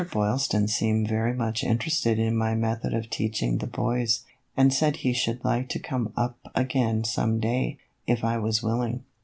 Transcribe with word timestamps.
Boylston 0.11 0.67
seemed 0.67 1.07
very 1.07 1.31
much 1.31 1.63
interested 1.63 2.17
in 2.17 2.35
my 2.35 2.55
method 2.55 2.91
of 2.91 3.07
teaching 3.11 3.59
the 3.59 3.67
boys, 3.67 4.23
and 4.57 4.73
said 4.73 4.95
he 4.95 5.13
should 5.13 5.45
like 5.45 5.69
to 5.69 5.77
come 5.77 6.11
up 6.17 6.39
again 6.55 7.03
some 7.03 7.39
day, 7.39 7.77
if 8.07 8.23
I 8.23 8.39
was 8.39 8.63
willing." 8.63 9.03